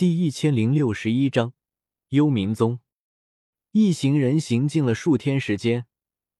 [0.00, 1.52] 第一千零六十一章，
[2.08, 2.80] 幽冥宗。
[3.72, 5.84] 一行人行进了数天时间，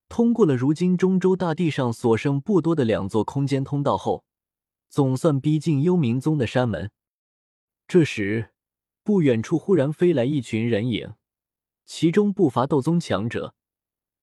[0.08, 4.24] 通过了如今中州大地上所剩不多的两座空间通道后，
[4.88, 6.90] 总算逼近幽冥宗的山门。
[7.86, 8.52] 这时，
[9.04, 11.12] 不远处忽然飞来一群人影，
[11.84, 13.54] 其中不乏斗宗强者，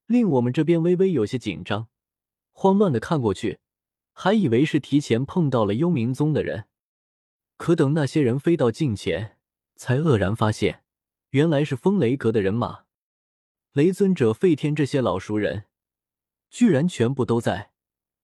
[0.08, 1.90] 令我们这边微微有些紧张，
[2.54, 3.60] 慌乱的看过去，
[4.14, 6.66] 还以为是提前碰到了幽冥宗的人。
[7.58, 9.38] 可等那些人飞到近前，
[9.76, 10.84] 才愕然发现，
[11.31, 12.86] 原来是风雷阁的人马。
[13.73, 15.66] 雷尊者、费天这些老熟人，
[16.50, 17.72] 居然全部都在。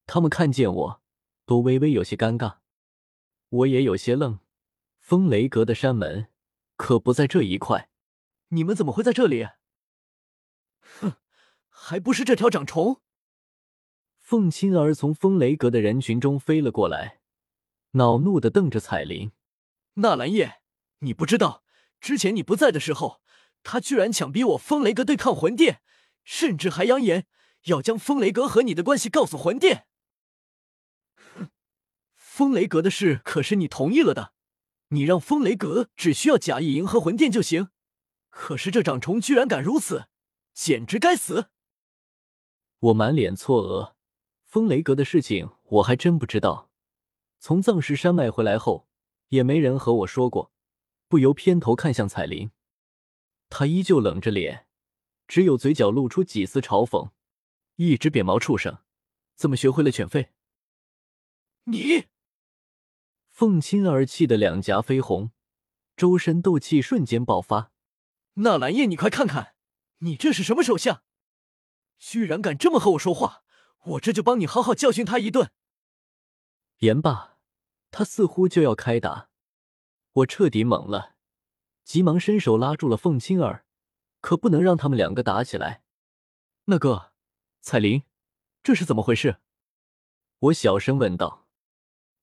[0.05, 1.02] 他们看见我，
[1.45, 2.57] 都微微有些尴尬。
[3.49, 4.40] 我也有些愣。
[4.99, 6.27] 风雷阁的山门
[6.77, 7.90] 可不在这一块，
[8.49, 9.48] 你们怎么会在这里？
[10.79, 11.13] 哼，
[11.68, 13.02] 还不是这条长虫！
[14.20, 17.20] 凤青儿从风雷阁的人群中飞了过来。
[17.95, 19.31] 恼怒的瞪着彩铃，
[19.95, 20.61] 纳兰叶，
[20.99, 21.63] 你不知道，
[22.01, 23.21] 之前你不在的时候，
[23.61, 25.81] 他居然强逼我风雷阁对抗魂殿，
[26.23, 27.27] 甚至还扬言
[27.65, 29.85] 要将风雷阁和你的关系告诉魂殿。
[31.15, 31.49] 哼，
[32.15, 34.34] 风雷阁的事可是你同意了的，
[34.87, 37.70] 你让风雷阁只需要假意迎合魂殿就行，
[38.31, 40.07] 可是这长虫居然敢如此，
[40.51, 41.51] 简直该死！
[42.79, 43.93] 我满脸错愕，
[44.43, 46.71] 风雷阁的事情我还真不知道。
[47.44, 48.88] 从藏石山脉回来后，
[49.27, 50.54] 也没人和我说过，
[51.10, 52.52] 不由偏头看向彩铃，
[53.49, 54.66] 他依旧冷着脸，
[55.27, 57.12] 只有嘴角露出几丝嘲讽
[57.76, 58.77] ：“一只扁毛畜生，
[59.36, 60.30] 怎么学会了犬吠？”
[61.68, 62.05] 你，
[63.30, 65.31] 凤青儿气得两颊绯红，
[65.97, 67.74] 周身斗气瞬间爆发。
[68.36, 69.56] 纳兰叶，你快看看，
[69.97, 71.03] 你这是什么手相？
[72.00, 73.44] 居然敢这么和我说话，
[73.84, 75.52] 我这就帮你好好教训他一顿。
[76.78, 77.32] 言罢。
[77.94, 79.30] 他似乎就要开打，
[80.13, 81.16] 我彻底懵了，
[81.84, 83.68] 急忙伸手拉住了凤青儿，
[84.19, 85.84] 可不能让他们两个打起来。
[86.66, 87.14] 那个，
[87.62, 88.02] 彩铃，
[88.64, 89.38] 这是怎么回事？
[90.40, 91.48] 我小声问道。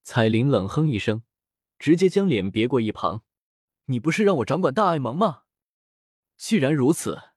[0.02, 1.22] 彩铃冷哼一声，
[1.78, 3.22] 直接将脸别过一旁。
[3.84, 5.44] 你不是让我掌管大爱盟吗？
[6.36, 7.30] 既然如此，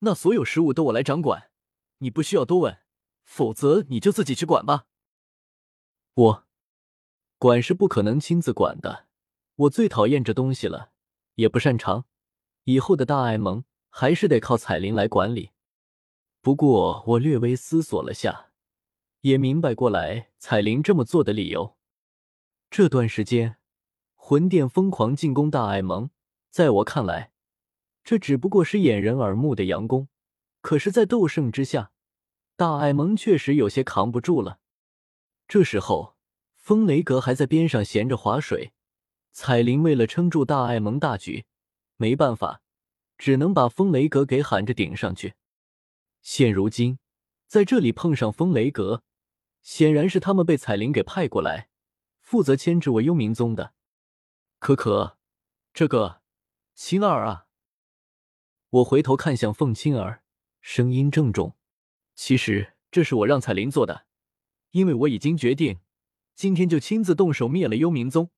[0.00, 1.50] 那所有事务都我来掌管，
[1.98, 2.82] 你不需要多问，
[3.24, 4.84] 否则你就自己去管吧。
[6.12, 6.47] 我。
[7.38, 9.06] 管是不可能亲自管的，
[9.54, 10.90] 我最讨厌这东西了，
[11.36, 12.04] 也不擅长。
[12.64, 15.52] 以后的大爱盟还是得靠彩铃来管理。
[16.42, 18.50] 不过我略微思索了下，
[19.20, 21.76] 也明白过来彩铃这么做的理由。
[22.70, 23.58] 这段时间，
[24.16, 26.10] 魂殿疯狂进攻大爱盟，
[26.50, 27.30] 在我看来，
[28.02, 30.08] 这只不过是掩人耳目的佯攻。
[30.60, 31.92] 可是，在斗圣之下，
[32.56, 34.58] 大爱盟确实有些扛不住了。
[35.46, 36.17] 这时候。
[36.68, 38.74] 风雷阁还在边上闲着划水，
[39.32, 41.46] 彩铃为了撑住大爱盟大局，
[41.96, 42.60] 没办法，
[43.16, 45.32] 只能把风雷阁给喊着顶上去。
[46.20, 46.98] 现如今
[47.46, 49.02] 在这里碰上风雷阁，
[49.62, 51.70] 显然是他们被彩铃给派过来，
[52.20, 53.72] 负责牵制我幽冥宗的。
[54.58, 55.16] 可可，
[55.72, 56.20] 这个
[56.74, 57.46] 青儿啊，
[58.68, 60.22] 我回头看向凤青儿，
[60.60, 61.56] 声音郑重
[62.14, 64.04] ：“其实这是我让彩铃做的，
[64.72, 65.80] 因为我已经决定。”
[66.38, 68.30] 今天就亲自动手灭了幽冥宗。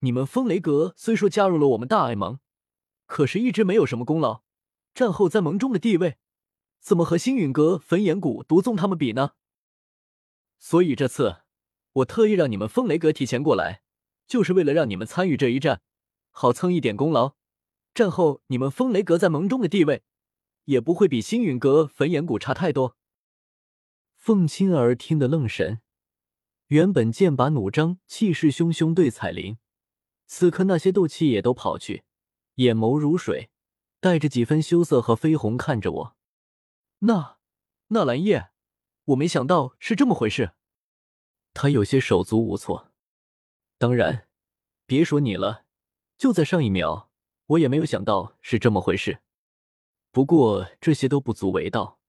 [0.00, 2.40] 你们风雷阁虽说加入了我们大爱盟，
[3.06, 4.42] 可是一直没有什么功劳，
[4.92, 6.18] 战后在盟中的地位，
[6.80, 9.34] 怎么和星陨阁、焚炎谷、毒宗他们比呢？
[10.58, 11.42] 所以这次
[11.92, 13.82] 我特意让你们风雷阁提前过来，
[14.26, 15.82] 就是为了让你们参与这一战，
[16.32, 17.36] 好蹭一点功劳。
[17.94, 20.02] 战后你们风雷阁在盟中的地位，
[20.64, 22.96] 也不会比星陨阁、焚炎谷差太多。
[24.16, 25.80] 凤青儿听得愣神。
[26.72, 29.58] 原本剑拔弩张、气势汹汹对彩铃，
[30.26, 32.04] 此刻那些斗气也都跑去，
[32.54, 33.50] 眼眸如水，
[34.00, 36.16] 带着几分羞涩和绯红看着我。
[37.00, 37.36] 那
[37.88, 38.52] 那兰叶，
[39.04, 40.52] 我没想到是这么回事。
[41.52, 42.90] 他有些手足无措。
[43.76, 44.26] 当然，
[44.86, 45.66] 别说你了，
[46.16, 47.10] 就在上一秒，
[47.48, 49.20] 我也没有想到是这么回事。
[50.10, 52.00] 不过这些都不足为道。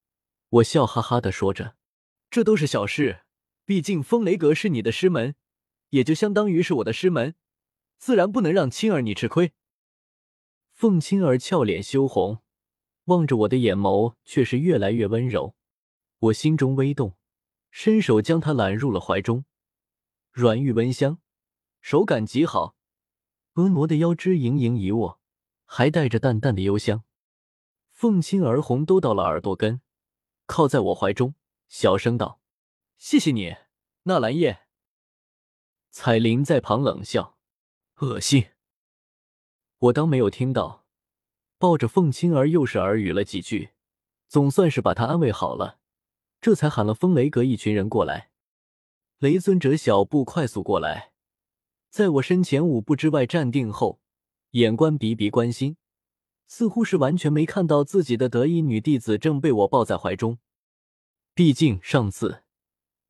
[0.48, 1.75] 我笑哈哈的说着，
[2.30, 3.22] 这都是小事。
[3.65, 5.36] 毕竟风雷阁是你的师门，
[5.89, 7.36] 也就相当于是我的师门，
[7.98, 9.54] 自然不能让青儿你吃亏。
[10.74, 12.44] 凤青儿俏脸羞红，
[13.06, 15.56] 望着我的眼眸却是越来越温柔。
[16.19, 17.15] 我心中微动，
[17.71, 19.45] 伸手将她揽入了怀中，
[20.31, 21.19] 软玉温香，
[21.80, 22.75] 手感极好，
[23.54, 25.21] 婀娜的腰肢盈盈一握，
[25.66, 27.04] 还带着淡淡的幽香。
[27.92, 29.80] 凤青儿红都到了耳朵根，
[30.45, 31.36] 靠在我怀中，
[31.69, 32.43] 小声道。
[33.05, 33.53] 谢谢你，
[34.03, 34.61] 纳兰叶。
[35.91, 37.38] 彩铃在旁冷笑
[38.00, 38.51] ：“恶心。”
[39.77, 40.85] 我当没有听到，
[41.57, 43.71] 抱着凤青儿又是耳语了几句，
[44.29, 45.79] 总算是把她安慰好了，
[46.39, 48.31] 这才喊了风雷阁一群人过来。
[49.17, 51.11] 雷尊者小步快速过来，
[51.89, 53.99] 在我身前五步之外站定后，
[54.51, 55.75] 眼观鼻鼻关心，
[56.47, 60.39] 似乎是完全没看到自己的得意女弟子正被我抱在怀中。
[61.33, 62.43] 毕竟上次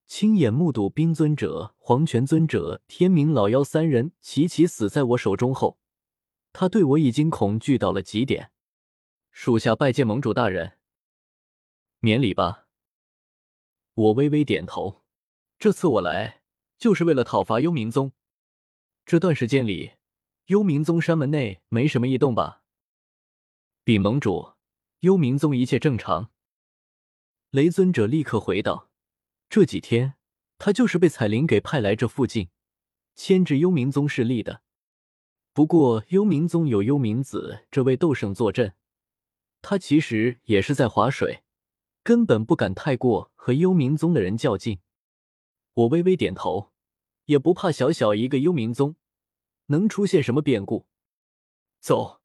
[0.05, 5.79] 亲眼目睹冰尊者、黄泉尊者、天明老妖三人齐齐死在我手中后。
[6.51, 8.51] 他对我已经恐惧到了极点，
[9.31, 10.77] 属下拜见盟主大人，
[11.99, 12.67] 免礼吧。
[13.95, 15.03] 我微微点头，
[15.57, 16.41] 这次我来
[16.77, 18.11] 就是为了讨伐幽冥宗。
[19.03, 19.93] 这段时间里，
[20.45, 22.61] 幽冥宗山门内没什么异动吧？
[23.83, 24.53] 禀盟主，
[24.99, 26.29] 幽冥宗一切正常。
[27.49, 28.91] 雷尊者立刻回道
[29.49, 30.15] ：“这几天
[30.57, 32.49] 他就是被彩铃给派来这附近，
[33.15, 34.61] 牵制幽冥宗势力的。”
[35.53, 38.73] 不过，幽冥宗有幽冥子这位斗圣坐镇，
[39.61, 41.43] 他其实也是在划水，
[42.01, 44.79] 根本不敢太过和幽冥宗的人较劲。
[45.75, 46.71] 我微微点头，
[47.25, 48.95] 也不怕小小一个幽冥宗
[49.67, 50.87] 能出现什么变故。
[51.79, 52.21] 走，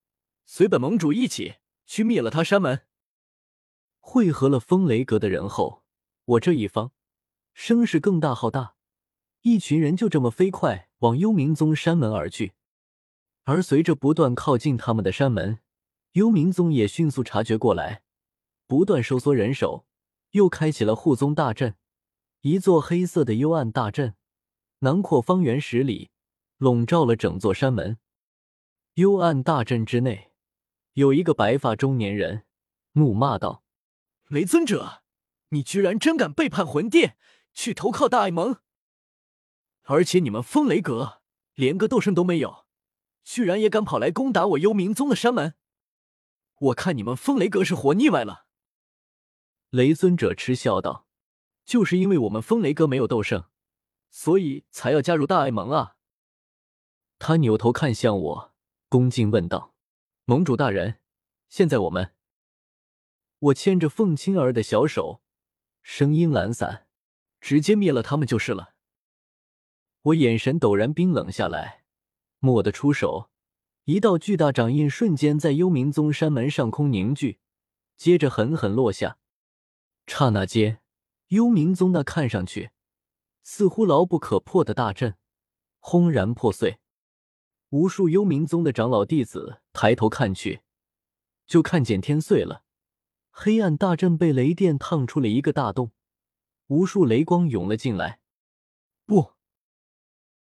[0.47, 2.87] 随本盟主一起去灭了他山门。
[4.01, 5.85] 汇合了风雷阁的人后，
[6.25, 6.93] 我这一方
[7.59, 8.77] 声势更大浩大，
[9.43, 12.53] 一群人就这么飞快往幽冥宗山门而去。
[13.43, 15.59] 而随着不断靠近他们的山门，
[16.13, 18.03] 幽冥宗也迅速察觉过来，
[18.69, 19.85] 不断收缩人手，
[20.31, 21.75] 又开启了护宗大阵，
[22.43, 24.15] 一座黑色的幽暗大阵，
[24.79, 26.11] 囊括方圆十里，
[26.59, 27.99] 笼罩了整座山门。
[28.95, 30.31] 幽暗大阵之内，
[30.93, 32.45] 有一个白发中年人，
[32.93, 33.65] 怒骂道
[34.31, 35.03] ：“雷尊者，
[35.49, 37.17] 你居然真敢背叛魂殿，
[37.59, 38.61] 去投靠大爱盟！
[39.83, 41.23] 而且你们风雷阁
[41.55, 42.67] 连个斗圣都没有！”
[43.25, 45.55] 居然也敢跑来攻打我幽冥宗的山门！
[46.61, 48.47] 我看你们风雷阁是活腻歪了。
[49.71, 51.09] 雷尊者嗤笑道
[51.67, 53.47] ：“就是因为我们风雷阁没有斗圣，
[54.09, 55.97] 所以才要加入大爱盟啊！”
[57.19, 58.55] 他扭头看向我，
[58.89, 59.75] 恭敬问道
[60.27, 61.01] ：“盟主大人，
[61.49, 62.15] 现在我们……”
[63.51, 65.23] 我牵着凤青儿的小手，
[65.83, 66.87] 声音懒散
[67.41, 68.75] ：“直接灭了他们就是了。”
[70.03, 71.85] 我眼神陡然冰冷下来。
[72.41, 73.31] 蓦地出手，
[73.85, 77.41] 一道巨大掌印瞬间在幽冥宗山门上空凝聚，
[77.97, 79.19] 接着狠狠落下。
[80.07, 80.81] 刹那间，
[81.29, 82.71] 幽冥宗那看上去
[83.43, 85.17] 似乎牢不可破的大阵
[85.81, 86.79] 轰然破碎。
[87.71, 90.61] 无数幽冥宗的长老弟子抬头看去，
[91.47, 92.63] 就看见天碎了，
[93.31, 95.91] 黑暗大阵被雷电烫出了一个大洞，
[96.69, 98.21] 无数雷光涌了进来。
[99.05, 99.33] 不，